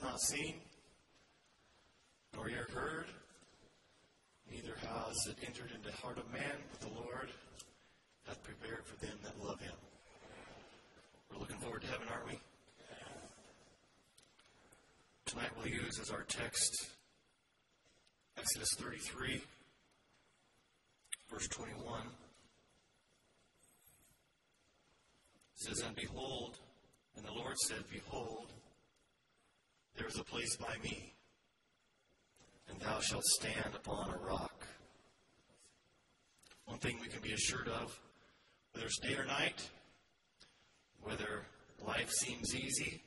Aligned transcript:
hath 0.00 0.10
not 0.10 0.20
seen, 0.20 0.54
nor 2.34 2.48
ear 2.48 2.66
heard, 2.72 3.06
neither 4.50 4.74
has 4.76 5.16
it 5.28 5.36
entered 5.46 5.70
into 5.74 5.90
the 5.90 5.96
heart 5.96 6.18
of 6.18 6.30
man, 6.32 6.56
but 6.70 6.80
the 6.80 6.94
Lord 6.94 7.30
hath 8.26 8.42
prepared 8.42 8.84
for 8.84 9.04
them 9.04 9.16
that 9.22 9.42
love 9.42 9.60
him. 9.60 9.74
We're 11.30 11.38
looking 11.38 11.58
forward 11.58 11.82
to 11.82 11.88
heaven, 11.88 12.06
aren't 12.10 12.28
we? 12.28 12.38
Tonight 15.26 15.50
we'll 15.56 15.68
use 15.68 15.98
as 16.00 16.10
our 16.10 16.22
text 16.22 16.72
Exodus 18.38 18.68
33, 18.78 19.42
verse 21.30 21.48
21. 21.48 22.00
It 22.00 22.06
says, 25.54 25.82
And 25.84 25.96
behold, 25.96 26.58
and 27.16 27.26
the 27.26 27.32
Lord 27.32 27.58
said, 27.66 27.84
Behold, 27.90 28.52
there 29.98 30.06
is 30.06 30.18
a 30.18 30.24
place 30.24 30.56
by 30.56 30.74
me, 30.82 31.12
and 32.70 32.80
thou 32.80 33.00
shalt 33.00 33.24
stand 33.24 33.74
upon 33.74 34.10
a 34.10 34.26
rock. 34.26 34.66
One 36.66 36.78
thing 36.78 36.98
we 37.00 37.08
can 37.08 37.20
be 37.20 37.32
assured 37.32 37.68
of, 37.68 37.98
whether 38.72 38.86
it's 38.86 39.00
day 39.00 39.16
or 39.16 39.24
night, 39.24 39.68
whether 41.02 41.42
life 41.84 42.10
seems 42.10 42.54
easy, 42.54 43.02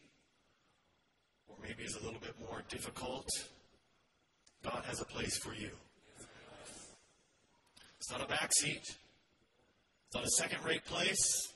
or 1.48 1.56
maybe 1.64 1.84
is 1.84 1.96
a 1.96 2.04
little 2.04 2.20
bit 2.20 2.36
more 2.40 2.62
difficult, 2.68 3.28
God 4.64 4.84
has 4.86 5.00
a 5.00 5.06
place 5.06 5.38
for 5.38 5.54
you. 5.54 5.70
It's 7.98 8.12
not 8.12 8.22
a 8.22 8.26
backseat. 8.26 8.82
It's 8.82 10.16
not 10.16 10.26
a 10.26 10.32
second 10.32 10.66
rate 10.66 10.84
place, 10.84 11.54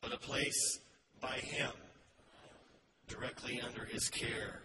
but 0.00 0.14
a 0.14 0.18
place 0.18 0.78
by 1.20 1.36
Him, 1.36 1.70
directly 3.12 3.60
under 3.60 3.84
His 3.84 4.08
care. 4.08 4.60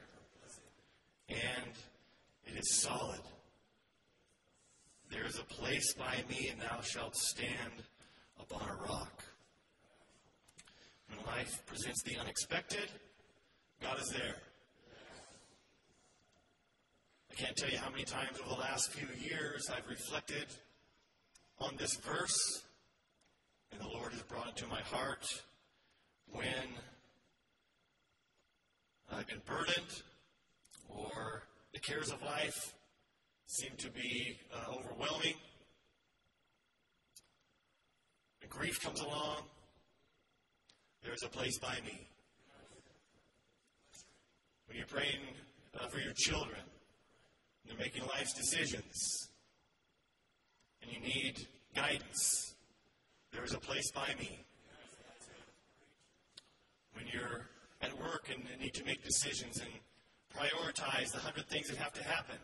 And 1.29 1.73
it 2.45 2.57
is 2.57 2.81
solid. 2.81 3.19
There 5.11 5.25
is 5.25 5.39
a 5.39 5.43
place 5.43 5.93
by 5.93 6.23
me, 6.29 6.49
and 6.51 6.61
thou 6.61 6.81
shalt 6.81 7.15
stand 7.15 7.83
upon 8.39 8.69
a 8.69 8.75
rock. 8.89 9.23
When 11.09 11.25
life 11.25 11.65
presents 11.65 12.03
the 12.03 12.17
unexpected, 12.17 12.89
God 13.81 13.99
is 13.99 14.09
there. 14.09 14.35
I 17.31 17.35
can't 17.35 17.55
tell 17.55 17.69
you 17.69 17.77
how 17.77 17.89
many 17.89 18.03
times 18.03 18.39
over 18.39 18.49
the 18.49 18.61
last 18.61 18.91
few 18.91 19.07
years 19.21 19.69
I've 19.69 19.87
reflected 19.89 20.47
on 21.59 21.75
this 21.77 21.95
verse, 21.97 22.63
and 23.71 23.81
the 23.81 23.87
Lord 23.87 24.11
has 24.11 24.21
brought 24.23 24.49
it 24.49 24.55
to 24.57 24.67
my 24.67 24.81
heart 24.81 25.25
when 26.31 26.67
I've 29.11 29.27
been 29.27 29.41
burdened 29.45 30.03
or 30.89 31.43
the 31.73 31.79
cares 31.79 32.11
of 32.11 32.21
life 32.21 32.73
seem 33.47 33.71
to 33.77 33.89
be 33.89 34.37
uh, 34.53 34.75
overwhelming. 34.75 35.35
And 38.41 38.49
grief 38.49 38.81
comes 38.81 38.99
along. 38.99 39.43
There's 41.03 41.23
a 41.23 41.29
place 41.29 41.57
by 41.57 41.75
me. 41.85 42.07
When 44.67 44.77
you're 44.77 44.87
praying 44.87 45.21
uh, 45.79 45.87
for 45.87 45.99
your 45.99 46.13
children, 46.13 46.59
they're 47.65 47.77
making 47.77 48.03
life's 48.07 48.33
decisions, 48.33 49.29
and 50.81 50.91
you 50.91 50.99
need 50.99 51.47
guidance, 51.75 52.55
there 53.31 53.43
is 53.43 53.53
a 53.53 53.59
place 53.59 53.91
by 53.91 54.07
me 54.19 54.45
when 56.93 57.05
you're 57.13 57.45
work 57.99 58.29
and 58.33 58.43
need 58.59 58.73
to 58.73 58.83
make 58.85 59.03
decisions 59.03 59.59
and 59.59 59.69
prioritize 60.35 61.11
the 61.11 61.19
hundred 61.19 61.47
things 61.47 61.69
that 61.69 61.77
have 61.77 61.93
to 61.93 62.03
happen. 62.03 62.35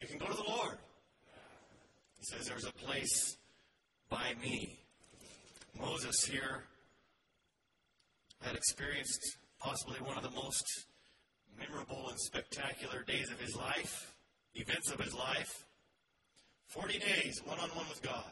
You 0.00 0.08
can 0.08 0.18
go 0.18 0.26
to 0.26 0.36
the 0.36 0.48
Lord. 0.48 0.78
He 2.18 2.24
says, 2.24 2.48
There's 2.48 2.66
a 2.66 2.72
place 2.72 3.36
by 4.08 4.34
me. 4.40 4.78
Moses 5.80 6.24
here 6.24 6.64
had 8.42 8.56
experienced 8.56 9.38
possibly 9.60 9.98
one 10.00 10.16
of 10.16 10.22
the 10.22 10.30
most 10.30 10.64
memorable 11.58 12.08
and 12.08 12.18
spectacular 12.18 13.02
days 13.04 13.30
of 13.30 13.40
his 13.40 13.56
life, 13.56 14.14
events 14.54 14.90
of 14.90 15.00
his 15.00 15.14
life. 15.14 15.64
40 16.68 16.98
days 16.98 17.40
one 17.44 17.58
on 17.58 17.68
one 17.70 17.88
with 17.88 18.02
God. 18.02 18.24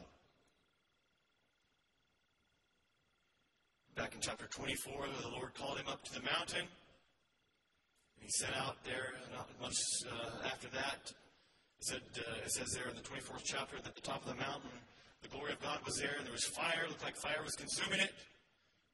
Back 4.00 4.14
in 4.14 4.20
chapter 4.22 4.46
24, 4.46 5.04
the 5.20 5.28
Lord 5.28 5.52
called 5.52 5.76
him 5.76 5.86
up 5.86 6.02
to 6.04 6.14
the 6.14 6.22
mountain. 6.24 6.64
And 6.64 8.22
he 8.22 8.30
set 8.30 8.56
out 8.56 8.82
there, 8.82 9.12
not 9.36 9.46
much 9.60 9.76
uh, 10.08 10.48
after 10.48 10.68
that. 10.68 11.04
It, 11.04 11.84
said, 11.84 12.00
uh, 12.16 12.46
it 12.46 12.50
says 12.50 12.72
there 12.72 12.88
in 12.88 12.96
the 12.96 13.02
24th 13.02 13.44
chapter 13.44 13.76
that 13.76 13.88
at 13.88 13.94
the 13.94 14.00
top 14.00 14.24
of 14.24 14.28
the 14.28 14.40
mountain, 14.40 14.72
the 15.20 15.28
glory 15.28 15.52
of 15.52 15.60
God 15.60 15.80
was 15.84 15.98
there, 15.98 16.14
and 16.16 16.24
there 16.24 16.32
was 16.32 16.46
fire. 16.46 16.84
It 16.84 16.88
looked 16.88 17.04
like 17.04 17.14
fire 17.16 17.44
was 17.44 17.52
consuming 17.56 18.00
it. 18.00 18.14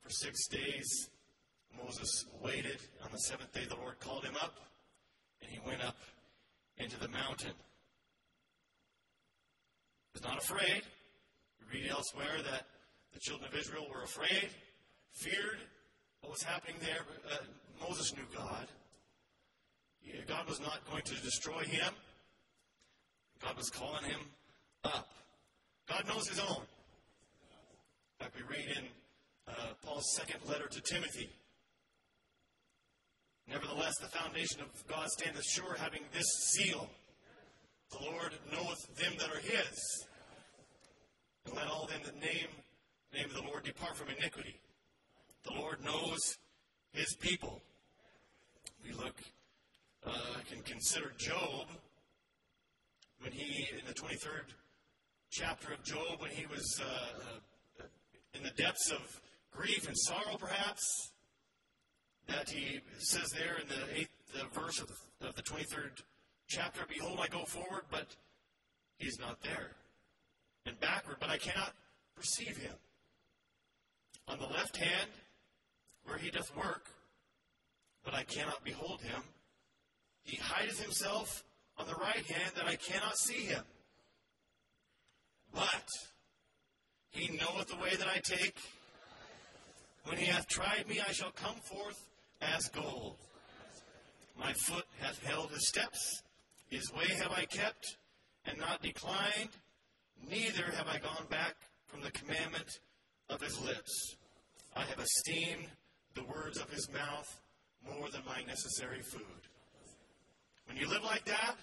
For 0.00 0.10
six 0.10 0.48
days, 0.48 1.08
Moses 1.78 2.24
waited. 2.42 2.80
On 3.04 3.12
the 3.12 3.18
seventh 3.18 3.52
day, 3.54 3.64
the 3.68 3.76
Lord 3.76 4.00
called 4.00 4.24
him 4.24 4.34
up, 4.42 4.58
and 5.40 5.48
he 5.48 5.60
went 5.64 5.84
up 5.84 5.98
into 6.78 6.98
the 6.98 7.08
mountain. 7.08 7.54
He 10.10 10.18
was 10.18 10.24
not 10.24 10.42
afraid. 10.42 10.82
We 11.60 11.78
read 11.78 11.90
elsewhere 11.92 12.42
that 12.42 12.66
the 13.14 13.20
children 13.20 13.48
of 13.48 13.56
Israel 13.56 13.86
were 13.88 14.02
afraid 14.02 14.50
feared 15.16 15.60
what 16.20 16.32
was 16.32 16.42
happening 16.42 16.76
there. 16.80 17.04
Uh, 17.32 17.36
Moses 17.80 18.14
knew 18.14 18.24
God. 18.34 18.66
God 20.26 20.48
was 20.48 20.60
not 20.60 20.80
going 20.90 21.02
to 21.02 21.14
destroy 21.22 21.62
him. 21.62 21.92
God 23.42 23.56
was 23.56 23.70
calling 23.70 24.04
him 24.04 24.20
up. 24.84 25.08
God 25.88 26.04
knows 26.08 26.28
his 26.28 26.40
own. 26.40 26.62
Like 28.20 28.32
we 28.34 28.42
read 28.56 28.76
in 28.76 28.84
uh, 29.48 29.52
Paul's 29.82 30.14
second 30.16 30.40
letter 30.48 30.66
to 30.66 30.80
Timothy. 30.80 31.30
Nevertheless, 33.48 33.94
the 34.00 34.08
foundation 34.08 34.60
of 34.60 34.86
God 34.88 35.08
standeth 35.10 35.44
sure, 35.44 35.76
having 35.78 36.02
this 36.12 36.26
seal. 36.54 36.88
The 37.92 38.04
Lord 38.04 38.32
knoweth 38.50 38.96
them 38.96 39.12
that 39.18 39.30
are 39.30 39.40
his. 39.40 40.06
And 41.44 41.54
let 41.54 41.68
all 41.68 41.86
them 41.86 42.00
that 42.04 42.20
name 42.20 42.48
the 43.12 43.18
name 43.18 43.26
of 43.26 43.34
the 43.34 43.48
Lord 43.48 43.62
depart 43.62 43.96
from 43.96 44.08
iniquity. 44.08 44.58
The 45.46 45.54
Lord 45.54 45.84
knows 45.84 46.38
his 46.92 47.14
people. 47.20 47.62
We 48.84 48.92
look, 48.92 49.14
uh, 50.04 50.10
can 50.50 50.62
consider 50.62 51.12
Job 51.18 51.66
when 53.20 53.32
he, 53.32 53.68
in 53.72 53.86
the 53.86 53.94
23rd 53.94 54.52
chapter 55.30 55.72
of 55.72 55.82
Job, 55.84 56.20
when 56.20 56.30
he 56.30 56.46
was 56.46 56.80
uh, 56.80 57.82
uh, 57.82 57.84
in 58.34 58.42
the 58.42 58.50
depths 58.50 58.90
of 58.90 59.20
grief 59.52 59.86
and 59.86 59.96
sorrow, 59.96 60.36
perhaps, 60.38 61.12
that 62.28 62.48
he 62.48 62.80
says 62.98 63.30
there 63.30 63.58
in 63.60 63.68
the 63.68 64.00
eighth 64.00 64.10
verse 64.52 64.80
of 64.80 64.88
the, 64.88 65.28
of 65.28 65.34
the 65.36 65.42
23rd 65.42 66.02
chapter, 66.48 66.82
Behold, 66.88 67.20
I 67.22 67.28
go 67.28 67.44
forward, 67.44 67.84
but 67.90 68.06
he's 68.98 69.18
not 69.20 69.42
there. 69.42 69.72
And 70.66 70.78
backward, 70.80 71.16
but 71.20 71.30
I 71.30 71.38
cannot 71.38 71.72
perceive 72.16 72.56
him. 72.56 72.74
On 74.28 74.38
the 74.38 74.46
left 74.46 74.76
hand, 74.76 75.10
where 76.06 76.18
he 76.18 76.30
doth 76.30 76.54
work, 76.56 76.86
but 78.04 78.14
I 78.14 78.22
cannot 78.22 78.64
behold 78.64 79.00
him. 79.02 79.22
He 80.22 80.36
hideth 80.36 80.80
himself 80.82 81.44
on 81.78 81.86
the 81.86 81.94
right 81.94 82.24
hand 82.26 82.52
that 82.56 82.66
I 82.66 82.76
cannot 82.76 83.18
see 83.18 83.44
him. 83.44 83.62
But 85.54 85.88
he 87.10 87.36
knoweth 87.36 87.68
the 87.68 87.76
way 87.76 87.94
that 87.96 88.08
I 88.08 88.18
take. 88.18 88.56
When 90.04 90.18
he 90.18 90.26
hath 90.26 90.46
tried 90.48 90.88
me, 90.88 91.00
I 91.06 91.12
shall 91.12 91.32
come 91.32 91.56
forth 91.56 92.08
as 92.40 92.68
gold. 92.68 93.16
My 94.38 94.52
foot 94.52 94.84
hath 95.00 95.24
held 95.24 95.50
his 95.50 95.68
steps. 95.68 96.22
His 96.68 96.92
way 96.92 97.08
have 97.18 97.32
I 97.32 97.44
kept, 97.44 97.96
and 98.44 98.58
not 98.58 98.82
declined. 98.82 99.50
Neither 100.28 100.64
have 100.76 100.88
I 100.88 100.98
gone 100.98 101.26
back 101.30 101.54
from 101.86 102.02
the 102.02 102.10
commandment 102.10 102.80
of 103.30 103.40
his 103.40 103.60
lips. 103.60 104.16
I 104.74 104.82
have 104.82 105.00
esteemed 105.00 105.68
the 106.16 106.24
words 106.24 106.58
of 106.58 106.68
his 106.70 106.90
mouth 106.92 107.40
more 107.86 108.08
than 108.10 108.22
my 108.26 108.42
necessary 108.46 109.02
food. 109.02 109.42
When 110.66 110.76
you 110.76 110.88
live 110.88 111.04
like 111.04 111.24
that, 111.26 111.54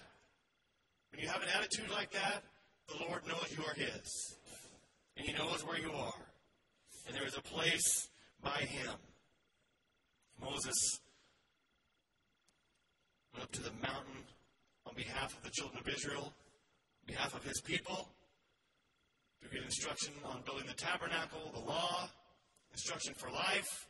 when 1.10 1.20
you 1.20 1.28
have 1.28 1.42
an 1.42 1.48
attitude 1.56 1.90
like 1.90 2.12
that, 2.12 2.42
the 2.88 3.04
Lord 3.04 3.26
knows 3.26 3.54
you 3.56 3.64
are 3.64 3.74
his. 3.74 4.36
And 5.16 5.26
he 5.26 5.32
knows 5.32 5.66
where 5.66 5.78
you 5.78 5.92
are. 5.92 6.14
And 7.06 7.16
there 7.16 7.26
is 7.26 7.36
a 7.36 7.42
place 7.42 8.08
by 8.42 8.60
him. 8.60 8.94
Moses 10.40 11.00
went 13.32 13.44
up 13.44 13.52
to 13.52 13.62
the 13.62 13.72
mountain 13.82 14.22
on 14.86 14.94
behalf 14.94 15.36
of 15.36 15.42
the 15.42 15.50
children 15.50 15.80
of 15.80 15.88
Israel, 15.88 16.32
on 16.32 17.06
behalf 17.06 17.34
of 17.34 17.44
his 17.44 17.60
people, 17.60 18.08
to 19.42 19.48
get 19.48 19.64
instruction 19.64 20.14
on 20.24 20.42
building 20.46 20.66
the 20.66 20.74
tabernacle, 20.74 21.50
the 21.52 21.60
law, 21.60 22.08
instruction 22.72 23.14
for 23.14 23.30
life. 23.30 23.88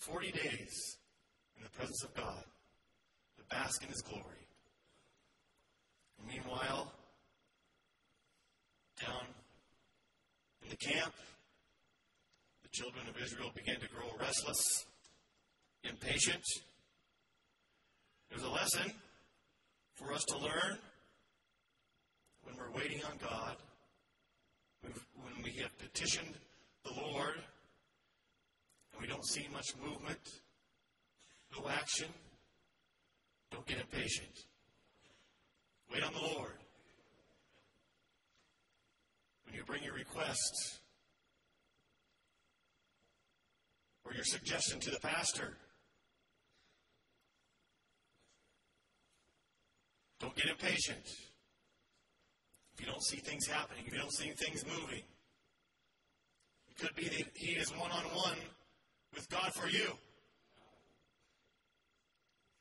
40 0.00 0.32
days 0.32 0.96
in 1.56 1.62
the 1.62 1.70
presence 1.70 2.02
of 2.02 2.14
God, 2.14 2.44
to 3.36 3.44
bask 3.54 3.82
in 3.82 3.88
His 3.88 4.02
glory. 4.02 4.46
And 6.18 6.28
meanwhile, 6.28 6.92
down 9.00 9.24
in 10.62 10.70
the 10.70 10.76
camp, 10.76 11.12
the 12.62 12.68
children 12.72 13.06
of 13.08 13.22
Israel 13.22 13.50
began 13.54 13.76
to 13.76 13.88
grow 13.88 14.08
restless, 14.18 14.86
impatient. 15.84 16.44
There's 18.30 18.42
a 18.42 18.50
lesson 18.50 18.92
for 19.96 20.12
us 20.12 20.24
to 20.28 20.38
learn 20.38 20.78
when 22.44 22.56
we're 22.56 22.78
waiting 22.78 23.02
on 23.04 23.12
God, 23.22 23.56
when 24.82 25.42
we 25.44 25.52
have 25.60 25.76
petitioned 25.78 26.34
the 26.84 26.92
Lord 26.92 27.36
don't 29.10 29.26
see 29.26 29.46
much 29.52 29.74
movement, 29.84 30.20
no 31.58 31.68
action, 31.68 32.06
don't 33.50 33.66
get 33.66 33.80
impatient. 33.80 34.46
Wait 35.92 36.04
on 36.04 36.12
the 36.12 36.20
Lord. 36.20 36.52
When 39.44 39.56
you 39.56 39.64
bring 39.64 39.82
your 39.82 39.94
request 39.94 40.78
or 44.04 44.14
your 44.14 44.22
suggestion 44.22 44.78
to 44.78 44.90
the 44.92 45.00
pastor, 45.00 45.56
don't 50.20 50.36
get 50.36 50.46
impatient. 50.46 51.04
If 52.74 52.80
you 52.80 52.86
don't 52.86 53.02
see 53.02 53.16
things 53.16 53.48
happening, 53.48 53.82
if 53.88 53.92
you 53.92 53.98
don't 53.98 54.12
see 54.12 54.30
things 54.30 54.64
moving, 54.64 55.02
it 56.68 56.78
could 56.78 56.94
be 56.94 57.08
that 57.08 57.24
he 57.34 57.54
is 57.54 57.70
one 57.72 57.90
on 57.90 58.04
one 58.14 58.38
with 59.14 59.28
God 59.28 59.52
for 59.54 59.68
you. 59.68 59.92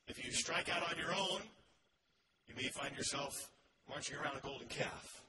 If 0.07 0.23
you 0.23 0.31
strike 0.31 0.69
out 0.69 0.83
on 0.89 0.97
your 0.97 1.13
own, 1.13 1.41
you 2.47 2.55
may 2.55 2.67
find 2.69 2.95
yourself 2.95 3.33
marching 3.87 4.17
around 4.17 4.37
a 4.37 4.41
golden 4.41 4.67
calf. 4.67 5.23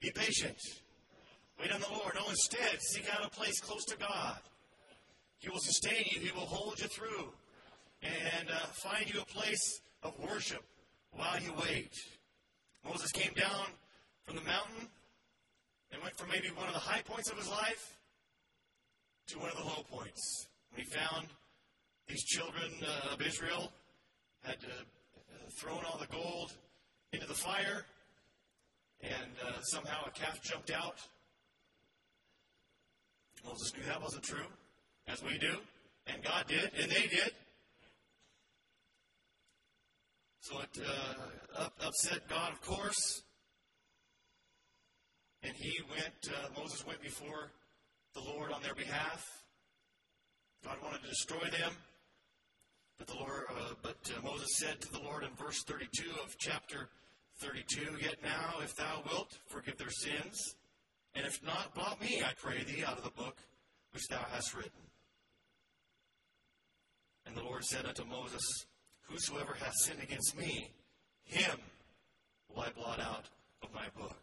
Be 0.00 0.10
patient. 0.10 0.56
Wait 1.60 1.70
on 1.70 1.80
the 1.80 1.88
Lord. 1.90 2.14
No, 2.14 2.28
instead, 2.28 2.80
seek 2.80 3.06
out 3.12 3.24
a 3.24 3.30
place 3.30 3.60
close 3.60 3.84
to 3.86 3.96
God. 3.96 4.38
He 5.38 5.48
will 5.50 5.60
sustain 5.60 6.04
you, 6.10 6.20
He 6.20 6.32
will 6.32 6.46
hold 6.46 6.80
you 6.80 6.88
through, 6.88 7.32
and 8.02 8.48
uh, 8.50 8.58
find 8.82 9.12
you 9.12 9.20
a 9.20 9.24
place 9.24 9.80
of 10.02 10.18
worship 10.18 10.62
while 11.12 11.40
you 11.40 11.52
wait. 11.68 11.92
Moses 12.84 13.12
came 13.12 13.32
down 13.34 13.66
from 14.24 14.36
the 14.36 14.42
mountain 14.42 14.88
and 15.92 16.02
went 16.02 16.16
from 16.16 16.30
maybe 16.30 16.48
one 16.48 16.66
of 16.66 16.74
the 16.74 16.80
high 16.80 17.02
points 17.02 17.30
of 17.30 17.36
his 17.36 17.48
life 17.48 17.98
to 19.28 19.38
one 19.38 19.50
of 19.50 19.56
the 19.56 19.64
low 19.64 19.84
points. 19.90 20.48
He 20.74 20.84
found 20.84 21.28
these 22.08 22.24
children 22.24 22.70
uh, 22.82 23.14
of 23.14 23.22
Israel 23.22 23.72
had 24.42 24.56
uh, 24.64 24.82
thrown 25.60 25.80
all 25.84 25.98
the 25.98 26.06
gold 26.06 26.52
into 27.12 27.26
the 27.26 27.34
fire, 27.34 27.84
and 29.02 29.32
uh, 29.46 29.60
somehow 29.62 30.04
a 30.06 30.10
calf 30.10 30.42
jumped 30.42 30.70
out. 30.70 30.96
Moses 33.44 33.72
knew 33.76 33.84
that 33.84 34.00
wasn't 34.00 34.22
true, 34.22 34.46
as 35.08 35.22
we 35.22 35.38
do, 35.38 35.56
and 36.06 36.22
God 36.22 36.46
did, 36.48 36.70
and 36.80 36.90
they 36.90 37.06
did. 37.06 37.32
So 40.40 40.58
it 40.60 40.84
uh, 40.84 41.62
up, 41.62 41.72
upset 41.84 42.28
God, 42.28 42.52
of 42.52 42.60
course. 42.62 43.22
And 45.44 45.54
he 45.56 45.72
went, 45.90 46.28
uh, 46.28 46.60
Moses 46.60 46.86
went 46.86 47.00
before 47.00 47.50
the 48.14 48.20
Lord 48.20 48.52
on 48.52 48.62
their 48.62 48.74
behalf. 48.74 49.42
God 50.64 50.76
wanted 50.82 51.02
to 51.02 51.08
destroy 51.08 51.48
them. 51.50 51.72
But 52.98 53.06
the 53.08 53.16
Lord, 53.16 53.44
uh, 53.50 53.74
but 53.82 53.96
uh, 54.06 54.22
Moses 54.24 54.58
said 54.58 54.80
to 54.80 54.92
the 54.92 55.00
Lord 55.00 55.24
in 55.24 55.30
verse 55.30 55.62
32 55.64 56.10
of 56.22 56.36
chapter 56.38 56.88
32, 57.40 57.96
Yet 58.00 58.22
now, 58.22 58.60
if 58.62 58.76
thou 58.76 59.02
wilt, 59.10 59.38
forgive 59.46 59.76
their 59.76 59.90
sins, 59.90 60.54
and 61.14 61.26
if 61.26 61.42
not, 61.44 61.74
blot 61.74 62.00
me, 62.00 62.22
I 62.24 62.32
pray 62.40 62.62
thee, 62.62 62.84
out 62.84 62.98
of 62.98 63.04
the 63.04 63.10
book 63.10 63.36
which 63.92 64.06
thou 64.08 64.24
hast 64.32 64.54
written. 64.54 64.70
And 67.26 67.36
the 67.36 67.42
Lord 67.42 67.64
said 67.64 67.86
unto 67.86 68.04
Moses, 68.04 68.42
Whosoever 69.08 69.54
hath 69.54 69.74
sinned 69.74 70.00
against 70.02 70.38
me, 70.38 70.70
him 71.24 71.58
will 72.48 72.62
I 72.62 72.70
blot 72.70 73.00
out 73.00 73.26
of 73.62 73.74
my 73.74 73.86
book. 73.98 74.22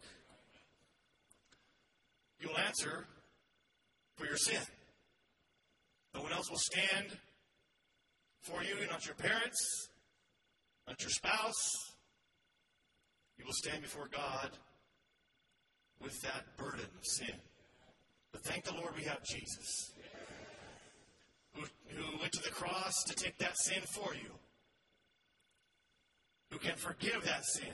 You'll 2.40 2.58
answer 2.58 3.06
for 4.20 4.26
your 4.26 4.36
sin. 4.36 4.60
No 6.14 6.22
one 6.22 6.32
else 6.32 6.50
will 6.50 6.58
stand 6.58 7.16
for 8.42 8.62
you, 8.62 8.86
not 8.90 9.06
your 9.06 9.14
parents, 9.14 9.88
not 10.86 11.00
your 11.00 11.10
spouse. 11.10 11.70
You 13.38 13.46
will 13.46 13.52
stand 13.54 13.82
before 13.82 14.08
God 14.12 14.50
with 16.02 16.20
that 16.22 16.56
burden 16.58 16.86
of 16.98 17.04
sin. 17.04 17.34
But 18.32 18.42
thank 18.44 18.64
the 18.64 18.74
Lord 18.74 18.94
we 18.96 19.04
have 19.04 19.24
Jesus, 19.24 19.92
who, 21.54 21.62
who 21.88 22.18
went 22.18 22.32
to 22.32 22.42
the 22.42 22.50
cross 22.50 23.02
to 23.08 23.14
take 23.14 23.38
that 23.38 23.56
sin 23.56 23.82
for 23.82 24.14
you 24.14 24.30
who 26.50 26.58
can 26.58 26.76
forgive 26.76 27.24
that 27.24 27.44
sin, 27.44 27.72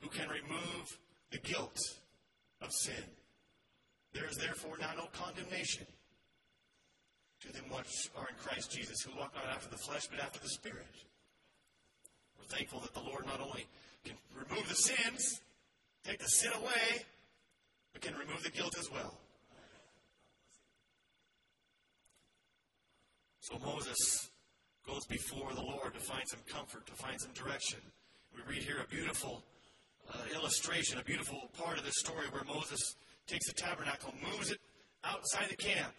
who 0.00 0.08
can 0.08 0.28
remove 0.28 0.98
the 1.30 1.38
guilt 1.38 1.78
of 2.62 2.72
sin. 2.72 3.15
There 4.16 4.28
is 4.30 4.38
therefore 4.38 4.78
now 4.80 4.92
no 4.96 5.08
condemnation 5.12 5.84
to 7.40 7.52
them 7.52 7.64
which 7.68 8.08
are 8.16 8.28
in 8.28 8.34
Christ 8.40 8.70
Jesus, 8.70 9.02
who 9.02 9.16
walk 9.18 9.34
not 9.34 9.44
after 9.54 9.68
the 9.68 9.76
flesh, 9.76 10.06
but 10.06 10.20
after 10.20 10.40
the 10.40 10.48
Spirit. 10.48 10.88
We're 12.38 12.46
thankful 12.56 12.80
that 12.80 12.94
the 12.94 13.02
Lord 13.02 13.26
not 13.26 13.42
only 13.42 13.66
can 14.04 14.14
remove 14.34 14.66
the 14.70 14.74
sins, 14.74 15.42
take 16.02 16.18
the 16.18 16.28
sin 16.28 16.50
away, 16.54 17.04
but 17.92 18.00
can 18.00 18.14
remove 18.14 18.42
the 18.42 18.50
guilt 18.50 18.78
as 18.78 18.90
well. 18.90 19.18
So 23.40 23.58
Moses 23.58 24.30
goes 24.88 25.04
before 25.04 25.52
the 25.52 25.62
Lord 25.62 25.92
to 25.92 26.00
find 26.00 26.26
some 26.26 26.40
comfort, 26.48 26.86
to 26.86 26.94
find 26.94 27.20
some 27.20 27.32
direction. 27.32 27.80
We 28.34 28.40
read 28.50 28.62
here 28.62 28.78
a 28.82 28.88
beautiful 28.88 29.44
uh, 30.10 30.16
illustration, 30.34 30.98
a 30.98 31.04
beautiful 31.04 31.50
part 31.58 31.76
of 31.76 31.84
this 31.84 31.98
story 31.98 32.26
where 32.30 32.44
Moses 32.44 32.96
takes 33.26 33.46
the 33.46 33.54
tabernacle, 33.54 34.12
moves 34.32 34.50
it 34.50 34.58
outside 35.04 35.48
the 35.48 35.56
camp. 35.56 35.92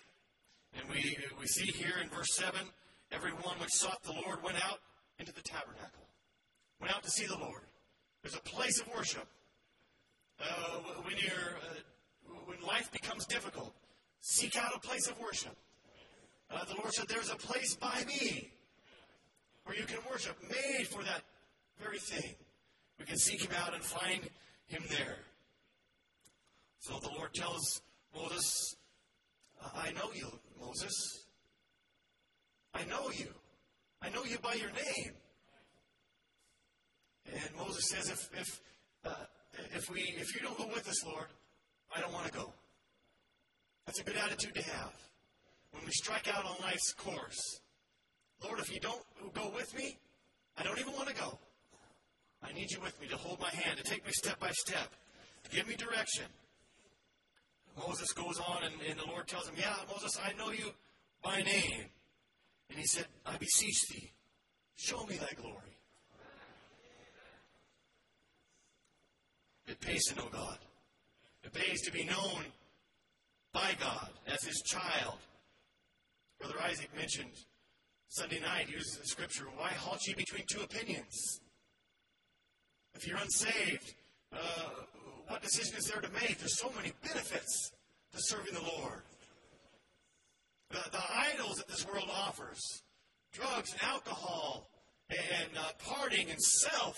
And 0.78 0.90
we, 0.90 1.18
we 1.40 1.48
see 1.48 1.72
here 1.72 1.96
in 2.02 2.10
verse 2.10 2.36
7 2.36 2.60
everyone 3.12 3.58
which 3.60 3.72
sought 3.72 4.04
the 4.04 4.14
Lord 4.14 4.44
went 4.44 4.58
out 4.66 4.80
into 5.20 5.34
the 5.34 5.42
tabernacle, 5.42 6.08
went 6.80 6.94
out 6.94 7.04
to 7.04 7.10
see 7.10 7.26
the 7.26 7.38
Lord. 7.38 7.62
There's 8.22 8.36
a 8.36 8.42
place 8.42 8.80
of 8.82 8.88
worship. 8.94 9.28
Uh, 10.40 10.80
when, 11.04 11.16
uh, 11.16 12.34
when 12.46 12.62
life 12.62 12.92
becomes 12.92 13.26
difficult, 13.26 13.74
seek 14.22 14.56
out 14.58 14.72
a 14.76 14.80
place 14.80 15.08
of 15.08 15.20
worship. 15.20 15.56
Uh, 16.52 16.64
the 16.66 16.76
Lord 16.76 16.94
said, 16.94 17.08
There's 17.08 17.32
a 17.32 17.36
place 17.36 17.76
by 17.76 18.04
me 18.08 18.52
where 19.66 19.76
you 19.76 19.86
can 19.86 19.98
worship, 20.10 20.38
made 20.50 20.88
for 20.88 21.04
that 21.04 21.22
very 21.82 22.00
thing. 22.00 22.36
We 23.00 23.06
can 23.06 23.18
seek 23.18 23.42
him 23.42 23.52
out 23.64 23.74
and 23.74 23.84
find 23.84 24.22
him 24.68 24.84
there. 24.90 25.18
So 26.80 27.00
the 27.00 27.10
Lord 27.10 27.34
tells 27.34 27.82
Moses, 28.16 28.76
I 29.76 29.92
know 29.92 30.12
you, 30.14 30.28
Moses. 30.60 31.26
I 32.74 32.86
know 32.86 33.10
you. 33.12 33.34
I 34.02 34.10
know 34.10 34.24
you 34.24 34.38
by 34.40 34.54
your 34.54 34.72
name. 34.72 35.14
And 37.34 37.56
Moses 37.58 37.90
says, 37.90 38.10
if, 38.10 38.30
if, 38.40 38.62
uh, 39.06 39.26
if, 39.76 39.90
we, 39.90 40.02
if 40.02 40.34
you 40.36 40.42
don't 40.42 40.58
go 40.58 40.68
with 40.68 40.88
us, 40.88 41.06
Lord, 41.06 41.28
I 41.96 42.00
don't 42.00 42.14
want 42.14 42.28
to 42.28 42.32
go. 42.32 42.54
That's 43.86 44.00
a 44.00 44.04
good 44.04 44.18
attitude 44.18 44.56
to 44.56 44.64
have. 44.64 44.94
When 45.72 45.84
we 45.86 45.92
strike 45.92 46.28
out 46.34 46.46
on 46.46 46.56
life's 46.62 46.94
course, 46.94 47.60
Lord, 48.44 48.60
if 48.60 48.72
you 48.74 48.80
don't 48.80 49.02
go 49.34 49.52
with 49.54 49.76
me, 49.76 49.98
I 50.58 50.64
don't 50.64 50.80
even 50.80 50.94
want 50.94 51.08
to 51.10 51.16
go. 51.16 51.40
I 52.44 52.54
need 52.54 52.72
you 52.72 52.80
with 52.82 53.00
me 53.02 53.08
to 53.08 53.18
hold 53.18 53.40
my 53.40 53.50
hand, 53.50 53.78
to 53.78 53.84
take 53.84 54.06
me 54.06 54.12
step 54.14 54.40
by 54.40 54.52
step, 54.52 54.90
to 55.44 55.56
give 55.56 55.68
me 55.68 55.76
direction. 55.76 56.26
Moses 57.78 58.12
goes 58.14 58.40
on, 58.40 58.64
and, 58.64 58.74
and 58.90 59.00
the 59.00 59.06
Lord 59.06 59.28
tells 59.28 59.48
him, 59.48 59.56
Yeah, 59.58 59.76
Moses, 59.92 60.20
I 60.24 60.34
know 60.38 60.52
you 60.52 60.72
by 61.24 61.42
name. 61.42 61.86
And 62.70 62.80
he 62.80 62.86
said, 62.86 63.06
I 63.26 63.38
beseech 63.38 63.88
thee, 63.90 64.12
show 64.76 65.06
me 65.06 65.18
thy 65.18 65.32
glory. 65.40 65.78
It 69.68 69.80
pays 69.82 70.06
to 70.06 70.16
know 70.16 70.28
God. 70.32 70.58
It 71.44 71.54
pays 71.54 71.82
to 71.82 71.92
be 71.92 72.06
known 72.06 72.46
by 73.54 73.76
God 73.80 74.10
as 74.28 74.44
his 74.44 74.62
child. 74.66 75.18
Brother 76.40 76.56
Isaac 76.64 76.90
mentioned 76.96 77.32
Sunday 78.10 78.40
night, 78.40 78.70
uses 78.70 78.98
the 78.98 79.06
scripture, 79.06 79.46
why 79.58 79.70
halt 79.70 80.00
ye 80.08 80.14
between 80.14 80.44
two 80.50 80.62
opinions? 80.62 81.42
If 82.96 83.06
you're 83.08 83.18
unsaved, 83.18 83.94
uh, 84.32 84.38
what 85.28 85.42
decision 85.42 85.78
is 85.78 85.86
there 85.86 86.02
to 86.02 86.10
make? 86.14 86.38
There's 86.40 86.58
so 86.58 86.72
many 86.76 86.94
benefits 87.04 87.72
to 88.14 88.18
serving 88.20 88.54
the 88.54 88.62
Lord. 88.62 89.02
The, 90.70 90.80
the 90.92 91.04
idols 91.34 91.58
that 91.58 91.68
this 91.68 91.86
world 91.88 92.10
offers 92.14 92.84
drugs 93.34 93.72
and 93.74 93.82
alcohol 93.84 94.70
and 95.10 95.58
uh, 95.58 95.72
partying 95.86 96.30
and 96.30 96.42
self. 96.42 96.98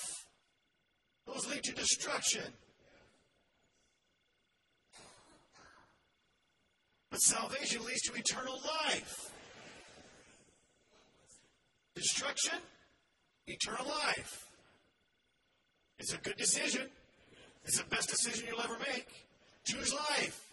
Those 1.28 1.48
lead 1.50 1.64
to 1.64 1.74
destruction. 1.74 2.54
But 7.12 7.22
salvation 7.22 7.84
leads 7.86 8.02
to 8.04 8.14
eternal 8.16 8.60
life. 8.88 9.32
Destruction, 11.96 12.60
eternal 13.48 13.86
life. 13.88 14.48
It's 15.98 16.14
a 16.14 16.18
good 16.18 16.38
decision. 16.38 16.88
It's 17.66 17.78
the 17.78 17.90
best 17.90 18.10
decision 18.10 18.48
you'll 18.48 18.62
ever 18.62 18.78
make. 18.80 19.08
Choose 19.66 19.94
life. 19.94 20.50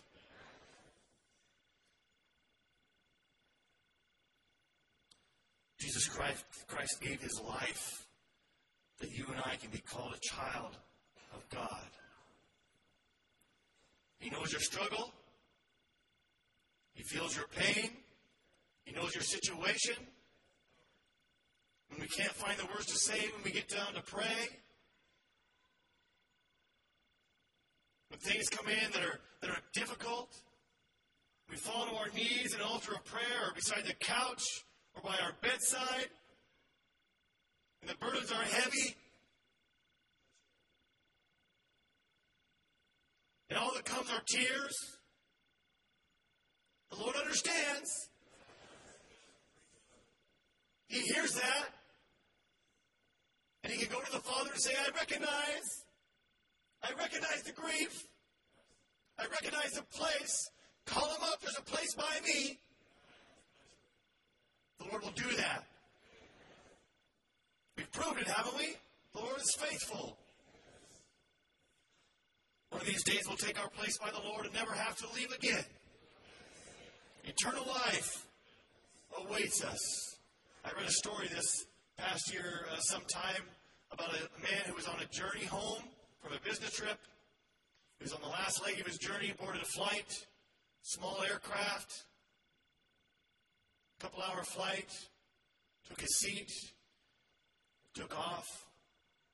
Jesus 5.78 6.08
Christ, 6.08 6.44
Christ 6.66 7.00
gave 7.00 7.20
his 7.20 7.40
life 7.40 8.06
that 8.98 9.16
you 9.16 9.26
and 9.30 9.40
I 9.44 9.56
can 9.56 9.70
be 9.70 9.78
called 9.78 10.14
a 10.14 10.34
child 10.34 10.76
of 11.34 11.48
God. 11.50 11.90
He 14.18 14.30
knows 14.30 14.50
your 14.50 14.60
struggle. 14.60 15.12
He 16.94 17.02
feels 17.02 17.36
your 17.36 17.46
pain. 17.48 17.90
He 18.84 18.92
knows 18.94 19.14
your 19.14 19.22
situation. 19.22 19.94
When 21.88 22.00
we 22.00 22.08
can't 22.08 22.32
find 22.32 22.58
the 22.58 22.66
words 22.66 22.86
to 22.86 22.98
say, 22.98 23.20
when 23.34 23.44
we 23.44 23.50
get 23.50 23.68
down 23.68 23.94
to 23.94 24.02
pray, 24.02 24.48
when 28.08 28.18
things 28.20 28.48
come 28.48 28.68
in 28.68 28.90
that 28.92 29.02
are, 29.02 29.20
that 29.40 29.50
are 29.50 29.62
difficult, 29.74 30.30
we 31.50 31.56
fall 31.56 31.86
to 31.86 31.94
our 31.96 32.08
knees 32.14 32.54
in 32.54 32.60
an 32.60 32.66
altar 32.66 32.92
of 32.92 33.04
prayer 33.04 33.48
or 33.48 33.54
beside 33.54 33.84
the 33.84 33.94
couch 33.94 34.42
or 34.94 35.02
by 35.02 35.16
our 35.22 35.32
bedside, 35.42 36.08
and 37.80 37.90
the 37.90 37.94
burdens 37.96 38.32
are 38.32 38.42
heavy. 38.42 38.96
And 43.48 43.58
all 43.58 43.72
that 43.74 43.84
comes 43.84 44.10
are 44.10 44.22
tears. 44.26 44.74
The 46.90 46.96
Lord 46.96 47.14
understands. 47.16 47.90
He 50.88 51.00
hears 51.00 51.32
that. 51.32 51.68
And 53.62 53.72
he 53.72 53.84
can 53.84 53.92
go 53.92 54.00
to 54.00 54.12
the 54.12 54.18
Father 54.18 54.50
and 54.52 54.60
say, 54.60 54.72
I 54.78 54.96
recognize. 54.96 55.85
I 56.82 56.90
recognize 56.98 57.42
the 57.42 57.52
grief. 57.52 58.06
I 59.18 59.24
recognize 59.24 59.72
the 59.72 59.82
place. 59.82 60.50
Call 60.84 61.06
him 61.08 61.22
up. 61.22 61.40
There's 61.40 61.58
a 61.58 61.62
place 61.62 61.94
by 61.94 62.20
me. 62.24 62.58
The 64.78 64.84
Lord 64.90 65.02
will 65.02 65.12
do 65.12 65.36
that. 65.36 65.64
We've 67.76 67.90
proved 67.92 68.20
it, 68.20 68.28
haven't 68.28 68.56
we? 68.56 68.76
The 69.14 69.20
Lord 69.20 69.38
is 69.38 69.54
faithful. 69.58 70.16
One 72.70 72.80
of 72.80 72.86
these 72.86 73.04
days 73.04 73.22
we'll 73.26 73.36
take 73.36 73.60
our 73.60 73.70
place 73.70 73.98
by 73.98 74.10
the 74.10 74.20
Lord 74.20 74.44
and 74.44 74.54
never 74.54 74.72
have 74.72 74.96
to 74.96 75.06
leave 75.14 75.32
again. 75.32 75.64
Eternal 77.24 77.64
life 77.66 78.26
awaits 79.18 79.64
us. 79.64 80.16
I 80.64 80.70
read 80.78 80.86
a 80.86 80.92
story 80.92 81.28
this 81.28 81.66
past 81.96 82.32
year 82.32 82.66
uh, 82.72 82.76
sometime 82.80 83.42
about 83.90 84.10
a 84.10 84.42
man 84.42 84.62
who 84.66 84.74
was 84.74 84.86
on 84.86 84.96
a 85.00 85.06
journey 85.06 85.44
home 85.46 85.82
from 86.26 86.36
a 86.36 86.48
business 86.48 86.72
trip. 86.72 86.98
He 87.98 88.04
was 88.04 88.12
on 88.12 88.20
the 88.20 88.28
last 88.28 88.62
leg 88.64 88.80
of 88.80 88.86
his 88.86 88.98
journey, 88.98 89.32
boarded 89.38 89.62
a 89.62 89.64
flight, 89.64 90.26
small 90.82 91.22
aircraft, 91.22 92.04
couple 94.00 94.22
hour 94.22 94.42
flight, 94.42 94.90
took 95.88 96.00
his 96.00 96.18
seat, 96.18 96.50
took 97.94 98.18
off, 98.18 98.46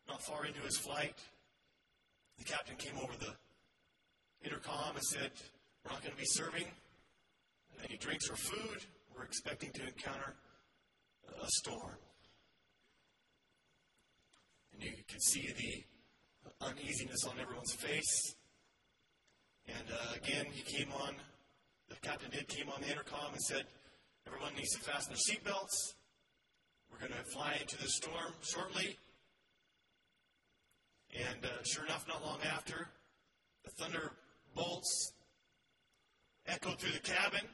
not 0.07 0.23
far 0.23 0.45
into 0.45 0.61
his 0.61 0.77
flight. 0.77 1.17
The 2.39 2.45
captain 2.45 2.77
came 2.77 2.97
over 3.03 3.13
the 3.19 3.35
intercom 4.45 4.95
and 4.95 5.05
said, 5.05 5.31
We're 5.85 5.93
not 5.93 6.03
going 6.03 6.13
to 6.13 6.21
be 6.21 6.27
serving 6.27 6.67
any 7.89 7.97
drinks 7.97 8.29
or 8.29 8.37
food. 8.37 8.85
We're 9.17 9.25
expecting 9.25 9.71
to 9.73 9.83
encounter 9.83 10.35
a 11.43 11.47
storm. 11.49 11.97
And 14.75 14.83
you 14.83 14.93
can 15.09 15.21
see 15.21 15.53
the 15.57 15.92
uneasiness 16.61 17.25
on 17.27 17.39
everyone's 17.41 17.75
face. 17.75 18.35
And 19.69 19.89
uh, 19.91 20.15
again, 20.17 20.47
he 20.51 20.63
came 20.63 20.93
on, 20.93 21.15
the 21.89 21.97
captain 21.97 22.31
did 22.31 22.49
came 22.49 22.69
on 22.69 22.81
the 22.83 22.91
intercom 22.91 23.33
and 23.33 23.43
said, 23.43 23.65
Everyone 24.27 24.55
needs 24.55 24.71
to 24.73 24.79
fasten 24.79 25.15
their 25.15 25.37
seatbelts. 25.37 25.95
We're 26.91 26.99
going 26.99 27.13
to 27.13 27.31
fly 27.31 27.57
into 27.61 27.77
the 27.79 27.89
storm 27.89 28.33
shortly. 28.43 28.99
And 31.15 31.45
uh, 31.45 31.63
sure 31.65 31.85
enough, 31.85 32.07
not 32.09 32.25
long 32.25 32.39
after, 32.55 32.89
the 33.65 33.71
thunderbolts 33.79 35.13
echoed 36.47 36.79
through 36.79 36.93
the 36.93 37.01
cabin, 37.01 37.47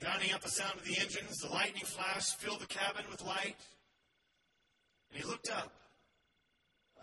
drowning 0.00 0.32
out 0.32 0.42
the 0.42 0.50
sound 0.50 0.78
of 0.78 0.84
the 0.84 0.98
engines. 1.00 1.38
The 1.38 1.48
lightning 1.48 1.84
flash 1.84 2.34
filled 2.38 2.60
the 2.60 2.66
cabin 2.66 3.04
with 3.10 3.24
light. 3.24 3.56
And 5.10 5.22
he 5.22 5.28
looked 5.28 5.50
up, 5.50 5.72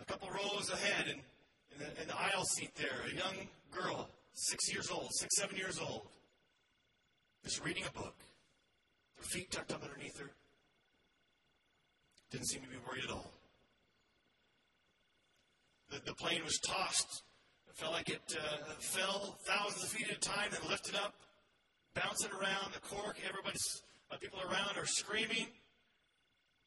a 0.02 0.04
couple 0.04 0.28
rows 0.30 0.70
ahead, 0.70 1.06
and 1.08 1.20
in 1.72 1.78
the, 1.78 2.02
in 2.02 2.08
the 2.08 2.18
aisle 2.18 2.44
seat 2.44 2.74
there, 2.74 2.88
a 3.06 3.14
young 3.14 3.48
girl, 3.70 4.08
six 4.34 4.72
years 4.72 4.90
old, 4.90 5.08
six, 5.12 5.36
seven 5.36 5.56
years 5.56 5.78
old, 5.78 6.08
just 7.44 7.64
reading 7.64 7.84
a 7.88 7.98
book, 7.98 8.14
her 9.16 9.22
feet 9.22 9.50
tucked 9.50 9.72
up 9.72 9.82
underneath 9.82 10.18
her. 10.18 10.30
Didn't 12.30 12.48
seem 12.48 12.62
to 12.62 12.68
be 12.68 12.76
worried 12.88 13.04
at 13.04 13.10
all. 13.10 13.30
The, 15.90 16.00
the 16.04 16.14
plane 16.14 16.42
was 16.44 16.58
tossed. 16.66 17.22
It 17.68 17.76
felt 17.76 17.92
like 17.92 18.08
it 18.08 18.36
uh, 18.36 18.72
fell 18.80 19.38
thousands 19.46 19.84
of 19.84 19.90
feet 19.90 20.08
at 20.10 20.16
a 20.16 20.20
time, 20.20 20.50
then 20.50 20.68
lifted 20.68 20.96
up, 20.96 21.14
bouncing 21.94 22.30
around 22.32 22.72
the 22.72 22.80
cork. 22.80 23.18
Everybody's, 23.28 23.82
uh, 24.10 24.16
people 24.16 24.40
around 24.40 24.76
are 24.76 24.86
screaming. 24.86 25.46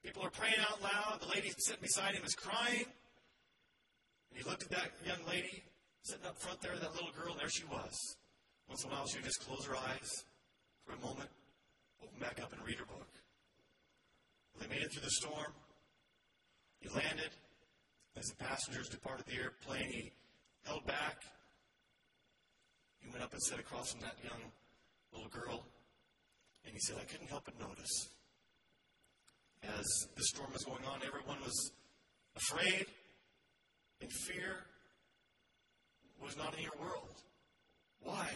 People 0.04 0.24
are 0.24 0.30
praying 0.30 0.56
out 0.70 0.82
loud. 0.82 1.20
The 1.20 1.28
lady 1.28 1.52
sitting 1.58 1.82
beside 1.82 2.14
him 2.14 2.24
is 2.24 2.36
crying. 2.36 2.86
And 4.36 4.44
he 4.44 4.50
looked 4.50 4.64
at 4.64 4.70
that 4.72 4.92
young 5.08 5.24
lady 5.30 5.64
sitting 6.02 6.26
up 6.26 6.38
front 6.38 6.60
there, 6.60 6.76
that 6.76 6.94
little 6.94 7.12
girl, 7.16 7.32
and 7.32 7.40
there 7.40 7.50
she 7.50 7.64
was. 7.72 8.18
Once 8.68 8.84
in 8.84 8.92
a 8.92 8.94
while, 8.94 9.08
she 9.08 9.18
would 9.18 9.24
just 9.24 9.40
close 9.48 9.64
her 9.66 9.78
eyes 9.78 10.26
for 10.86 10.92
a 10.92 11.00
moment, 11.00 11.30
open 12.04 12.20
back 12.20 12.42
up 12.44 12.52
and 12.52 12.62
read 12.68 12.78
her 12.78 12.86
book. 12.86 13.08
They 14.60 14.68
made 14.68 14.82
it 14.82 14.92
through 14.92 15.04
the 15.04 15.12
storm. 15.12 15.54
He 16.82 16.90
landed. 16.90 17.32
As 18.18 18.26
the 18.26 18.36
passengers 18.36 18.90
departed 18.90 19.26
the 19.26 19.40
airplane, 19.40 19.92
he 19.92 20.12
held 20.66 20.86
back. 20.86 21.24
He 23.00 23.10
went 23.12 23.24
up 23.24 23.32
and 23.34 23.42
sat 23.42 23.60
across 23.60 23.92
from 23.92 24.02
that 24.02 24.16
young 24.24 24.52
little 25.14 25.30
girl. 25.30 25.66
And 26.66 26.74
he 26.74 26.80
said, 26.80 26.98
I 27.00 27.06
couldn't 27.06 27.28
help 27.28 27.46
but 27.46 27.60
notice. 27.60 28.10
As 29.64 29.86
the 30.16 30.24
storm 30.24 30.52
was 30.52 30.64
going 30.64 30.84
on, 30.86 31.00
everyone 31.06 31.38
was 31.42 31.72
afraid 32.36 32.86
and 34.02 34.12
fear 34.12 34.66
was 36.22 36.38
not 36.38 36.56
in 36.58 36.64
your 36.64 36.76
world. 36.80 37.14
Why? 38.02 38.28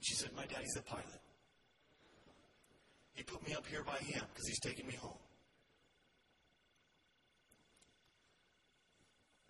She 0.00 0.14
said, 0.14 0.30
My 0.36 0.46
daddy's 0.46 0.76
a 0.76 0.82
pilot. 0.82 1.04
He 3.14 3.22
put 3.22 3.46
me 3.46 3.54
up 3.54 3.66
here 3.66 3.82
by 3.84 3.98
him 3.98 4.22
because 4.32 4.46
he's 4.46 4.60
taking 4.60 4.86
me 4.86 4.94
home. 4.94 5.18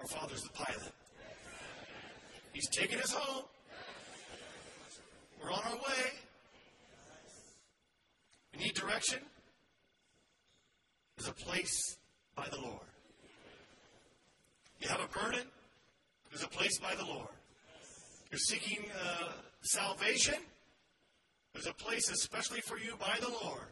Our 0.00 0.06
father's 0.06 0.42
the 0.42 0.50
pilot. 0.50 0.92
He's 2.52 2.68
taking 2.68 2.99
us 2.99 3.12
home. 3.12 3.44
We're 5.40 5.52
on 5.52 5.62
our 5.64 5.76
way. 5.76 6.11
We 8.56 8.64
need 8.64 8.75
direction. 8.75 9.20
There's 11.16 11.28
a 11.28 11.32
place 11.32 11.97
by 12.35 12.49
the 12.50 12.61
Lord. 12.61 12.80
You 14.80 14.88
have 14.88 15.00
a 15.00 15.18
burden. 15.18 15.46
There's 16.30 16.42
a 16.42 16.49
place 16.49 16.78
by 16.78 16.94
the 16.94 17.04
Lord. 17.04 17.28
You're 18.30 18.38
seeking 18.38 18.84
uh, 19.04 19.32
salvation. 19.62 20.37
There's 21.52 21.66
a 21.66 21.75
place 21.75 22.10
especially 22.10 22.60
for 22.60 22.78
you 22.78 22.94
by 22.99 23.18
the 23.20 23.28
Lord. 23.28 23.68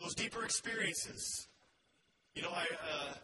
Those 0.00 0.14
deeper 0.14 0.44
experiences. 0.44 1.48
You 2.34 2.42
know, 2.42 2.50
I, 2.50 2.64
uh, 2.64 3.14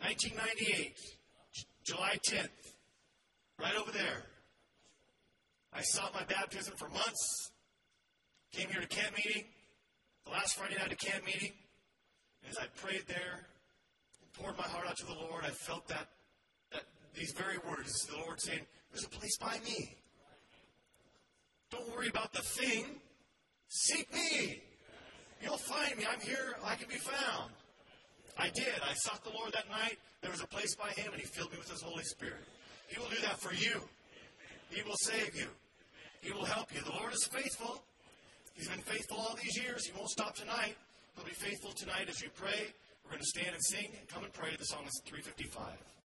1998, 0.00 0.96
J- 1.52 1.64
July 1.84 2.16
10th, 2.26 2.48
right 3.60 3.74
over 3.76 3.90
there. 3.90 4.22
I 5.72 5.82
sought 5.82 6.14
my 6.14 6.22
baptism 6.24 6.74
for 6.76 6.88
months. 6.88 7.50
Came 8.52 8.68
here 8.68 8.80
to 8.80 8.86
camp 8.86 9.16
meeting, 9.16 9.44
the 10.24 10.30
last 10.30 10.56
Friday 10.56 10.76
night 10.76 10.92
of 10.92 10.98
camp 10.98 11.26
meeting. 11.26 11.52
As 12.48 12.56
I 12.56 12.66
prayed 12.76 13.02
there 13.08 13.48
poured 14.40 14.56
my 14.56 14.64
heart 14.64 14.86
out 14.86 14.96
to 14.98 15.06
the 15.06 15.14
Lord, 15.14 15.44
I 15.44 15.50
felt 15.50 15.86
that, 15.88 16.08
that 16.72 16.82
these 17.14 17.32
very 17.36 17.58
words, 17.68 18.06
the 18.06 18.16
Lord 18.18 18.40
saying, 18.40 18.60
There's 18.92 19.04
a 19.04 19.08
place 19.08 19.36
by 19.38 19.58
me. 19.64 19.96
Don't 21.70 21.94
worry 21.94 22.08
about 22.08 22.32
the 22.32 22.42
thing. 22.42 22.86
Seek 23.68 24.12
me. 24.14 24.62
You'll 25.42 25.58
find 25.58 25.96
me. 25.96 26.04
I'm 26.10 26.20
here. 26.20 26.56
I 26.64 26.74
can 26.74 26.88
be 26.88 26.96
found. 26.96 27.52
I 28.38 28.48
did. 28.50 28.80
I 28.88 28.94
sought 28.94 29.22
the 29.24 29.30
Lord 29.30 29.52
that 29.52 29.68
night. 29.68 29.98
There 30.22 30.30
was 30.30 30.40
a 30.40 30.46
place 30.46 30.74
by 30.74 30.90
Him, 30.90 31.12
and 31.12 31.20
He 31.20 31.26
filled 31.26 31.52
me 31.52 31.58
with 31.58 31.70
His 31.70 31.82
Holy 31.82 32.04
Spirit. 32.04 32.44
He 32.88 32.98
will 32.98 33.08
do 33.08 33.20
that 33.22 33.38
for 33.38 33.52
you. 33.52 33.82
He 34.70 34.82
will 34.82 34.96
save 35.02 35.34
you. 35.36 35.48
He 36.22 36.32
will 36.32 36.44
help 36.44 36.74
you. 36.74 36.80
The 36.80 36.92
Lord 36.92 37.12
is 37.12 37.28
faithful. 37.30 37.82
He's 38.54 38.68
been 38.68 38.80
faithful 38.80 39.18
all 39.18 39.36
these 39.40 39.56
years. 39.56 39.86
He 39.86 39.92
won't 39.96 40.10
stop 40.10 40.34
tonight. 40.34 40.74
He'll 41.14 41.24
be 41.24 41.32
faithful 41.32 41.72
tonight 41.72 42.08
as 42.08 42.20
you 42.20 42.28
pray. 42.34 42.72
We're 43.04 43.10
going 43.12 43.22
to 43.22 43.26
stand 43.26 43.54
and 43.54 43.64
sing. 43.64 43.90
And 43.98 44.08
come 44.08 44.24
and 44.24 44.32
pray. 44.32 44.56
The 44.58 44.64
song 44.64 44.84
is 44.86 45.00
355. 45.06 45.97